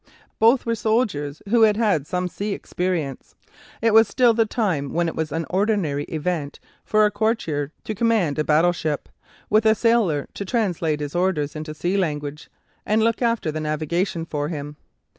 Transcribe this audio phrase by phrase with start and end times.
[0.39, 3.35] Both were soldiers who had had some sea experience.
[3.83, 7.93] It was still the time when it was an ordinary event for a courtier to
[7.93, 9.09] command a battleship,
[9.47, 12.49] with a sailor to translate his orders into sea language
[12.83, 14.75] and look after the navigation for him.